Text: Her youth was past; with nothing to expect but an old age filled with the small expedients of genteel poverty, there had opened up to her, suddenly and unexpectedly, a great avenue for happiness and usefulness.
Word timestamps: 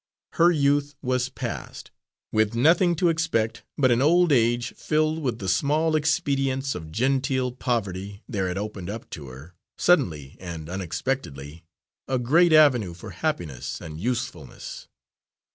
Her 0.31 0.49
youth 0.49 0.95
was 1.03 1.29
past; 1.29 1.91
with 2.31 2.55
nothing 2.55 2.95
to 2.95 3.09
expect 3.09 3.61
but 3.77 3.91
an 3.91 4.01
old 4.01 4.31
age 4.31 4.73
filled 4.73 5.19
with 5.21 5.37
the 5.37 5.47
small 5.47 5.95
expedients 5.95 6.73
of 6.73 6.91
genteel 6.91 7.51
poverty, 7.51 8.23
there 8.27 8.47
had 8.47 8.57
opened 8.57 8.89
up 8.89 9.07
to 9.11 9.27
her, 9.27 9.53
suddenly 9.77 10.37
and 10.39 10.67
unexpectedly, 10.71 11.65
a 12.07 12.17
great 12.17 12.51
avenue 12.51 12.95
for 12.95 13.11
happiness 13.11 13.79
and 13.79 13.99
usefulness. 13.99 14.87